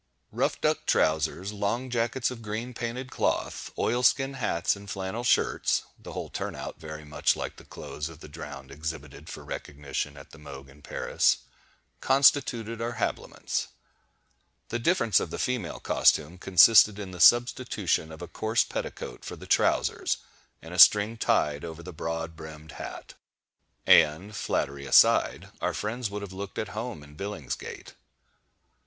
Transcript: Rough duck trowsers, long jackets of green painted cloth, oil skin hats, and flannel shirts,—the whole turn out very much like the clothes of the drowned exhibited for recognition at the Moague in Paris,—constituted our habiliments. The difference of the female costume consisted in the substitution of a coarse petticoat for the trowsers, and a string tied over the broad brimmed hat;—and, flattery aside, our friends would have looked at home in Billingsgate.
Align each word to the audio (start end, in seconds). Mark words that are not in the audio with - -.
Rough 0.31 0.59
duck 0.59 0.87
trowsers, 0.87 1.53
long 1.53 1.91
jackets 1.91 2.31
of 2.31 2.41
green 2.41 2.73
painted 2.73 3.11
cloth, 3.11 3.71
oil 3.77 4.01
skin 4.01 4.33
hats, 4.33 4.75
and 4.75 4.89
flannel 4.89 5.23
shirts,—the 5.23 6.11
whole 6.13 6.27
turn 6.31 6.55
out 6.55 6.79
very 6.79 7.05
much 7.05 7.35
like 7.35 7.57
the 7.57 7.63
clothes 7.65 8.09
of 8.09 8.19
the 8.19 8.27
drowned 8.27 8.71
exhibited 8.71 9.29
for 9.29 9.45
recognition 9.45 10.17
at 10.17 10.31
the 10.31 10.39
Moague 10.39 10.69
in 10.69 10.81
Paris,—constituted 10.81 12.81
our 12.81 12.93
habiliments. 12.93 13.67
The 14.69 14.79
difference 14.79 15.19
of 15.19 15.29
the 15.29 15.37
female 15.37 15.79
costume 15.79 16.39
consisted 16.39 16.97
in 16.97 17.11
the 17.11 17.19
substitution 17.19 18.11
of 18.11 18.23
a 18.23 18.27
coarse 18.27 18.63
petticoat 18.63 19.23
for 19.23 19.35
the 19.35 19.45
trowsers, 19.45 20.17
and 20.63 20.73
a 20.73 20.79
string 20.79 21.15
tied 21.15 21.63
over 21.63 21.83
the 21.83 21.93
broad 21.93 22.35
brimmed 22.35 22.71
hat;—and, 22.71 24.35
flattery 24.35 24.87
aside, 24.87 25.49
our 25.61 25.75
friends 25.75 26.09
would 26.09 26.23
have 26.23 26.33
looked 26.33 26.57
at 26.57 26.69
home 26.69 27.03
in 27.03 27.15
Billingsgate. 27.15 27.93